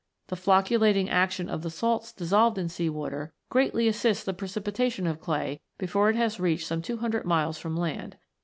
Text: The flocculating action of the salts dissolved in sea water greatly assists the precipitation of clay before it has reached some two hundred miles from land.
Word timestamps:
The 0.29 0.35
flocculating 0.35 1.09
action 1.11 1.47
of 1.47 1.61
the 1.61 1.69
salts 1.69 2.11
dissolved 2.11 2.57
in 2.57 2.69
sea 2.69 2.89
water 2.89 3.33
greatly 3.51 3.87
assists 3.87 4.23
the 4.23 4.33
precipitation 4.33 5.05
of 5.05 5.21
clay 5.21 5.61
before 5.77 6.09
it 6.09 6.15
has 6.15 6.39
reached 6.39 6.65
some 6.65 6.81
two 6.81 6.97
hundred 6.97 7.23
miles 7.23 7.59
from 7.59 7.77
land. 7.77 8.17